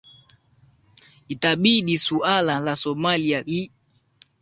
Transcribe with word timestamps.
itabidi 1.33 1.95
suala 2.05 2.55
la 2.65 2.73
somalia 2.83 3.39
li 3.51 3.61